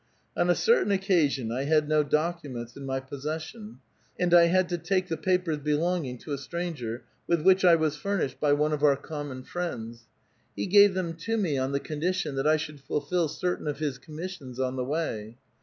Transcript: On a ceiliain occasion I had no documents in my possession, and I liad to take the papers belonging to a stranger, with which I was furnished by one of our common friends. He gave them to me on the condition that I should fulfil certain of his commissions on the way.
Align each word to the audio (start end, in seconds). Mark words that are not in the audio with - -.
On 0.35 0.49
a 0.49 0.53
ceiliain 0.53 0.91
occasion 0.91 1.51
I 1.51 1.65
had 1.65 1.87
no 1.87 2.01
documents 2.01 2.75
in 2.75 2.87
my 2.87 2.99
possession, 2.99 3.81
and 4.19 4.33
I 4.33 4.49
liad 4.49 4.67
to 4.69 4.79
take 4.79 5.09
the 5.09 5.15
papers 5.15 5.59
belonging 5.59 6.17
to 6.23 6.33
a 6.33 6.39
stranger, 6.39 7.03
with 7.27 7.41
which 7.43 7.63
I 7.63 7.75
was 7.75 7.97
furnished 7.97 8.39
by 8.39 8.53
one 8.53 8.73
of 8.73 8.81
our 8.81 8.95
common 8.97 9.43
friends. 9.43 10.07
He 10.55 10.65
gave 10.65 10.95
them 10.95 11.13
to 11.17 11.37
me 11.37 11.55
on 11.59 11.71
the 11.71 11.79
condition 11.79 12.33
that 12.37 12.47
I 12.47 12.57
should 12.57 12.81
fulfil 12.81 13.27
certain 13.27 13.67
of 13.67 13.77
his 13.77 13.99
commissions 13.99 14.59
on 14.59 14.75
the 14.75 14.83
way. 14.85 15.37